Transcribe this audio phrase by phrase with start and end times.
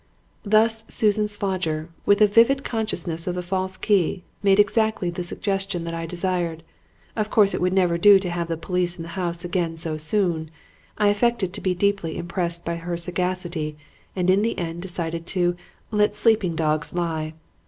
[0.41, 5.83] "Thus Susan Slodger, with a vivid consciousness of the false key, made exactly the suggestion
[5.83, 6.63] that I desired.
[7.15, 9.97] Of course it would never do to have the police in the house again so
[9.97, 10.49] soon.
[10.97, 13.77] I affected to be deeply impressed by her sagacity
[14.15, 15.55] and in the end decided to
[15.91, 17.35] 'let sleeping dogs lie.'